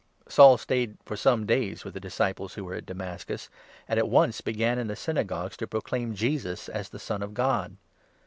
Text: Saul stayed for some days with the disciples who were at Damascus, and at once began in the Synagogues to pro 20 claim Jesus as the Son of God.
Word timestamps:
Saul 0.27 0.57
stayed 0.57 0.97
for 1.05 1.15
some 1.15 1.45
days 1.45 1.85
with 1.85 1.93
the 1.93 1.99
disciples 1.99 2.55
who 2.55 2.65
were 2.65 2.73
at 2.73 2.87
Damascus, 2.87 3.51
and 3.87 3.99
at 3.99 4.09
once 4.09 4.41
began 4.41 4.79
in 4.79 4.87
the 4.87 4.95
Synagogues 4.95 5.55
to 5.57 5.67
pro 5.67 5.79
20 5.79 5.87
claim 5.87 6.15
Jesus 6.15 6.67
as 6.67 6.89
the 6.89 6.97
Son 6.97 7.21
of 7.21 7.35
God. 7.35 7.77